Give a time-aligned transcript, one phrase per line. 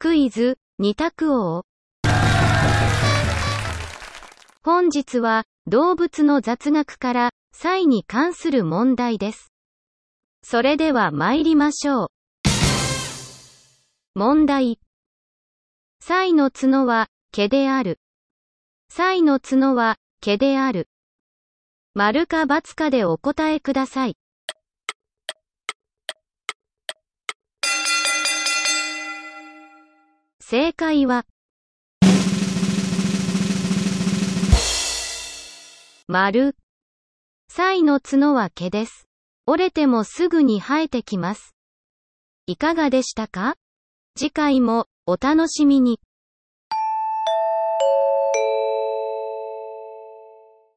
[0.00, 1.64] クイズ、二択王。
[4.62, 9.52] 本日は、動物の雑学から、サイに関する問題です。
[10.44, 12.08] それでは参りましょう。
[14.14, 14.78] 問題。
[16.00, 17.98] サイの角は、毛である。
[18.90, 20.88] サイの角は、毛である。
[21.94, 24.17] 丸か×かでお答えください。
[30.50, 31.26] 正解は、
[36.06, 36.56] 丸。
[37.50, 39.10] サイの角は毛です。
[39.44, 41.54] 折れてもすぐに生えてきます。
[42.46, 43.56] いかがでしたか？
[44.16, 46.00] 次回もお楽しみに。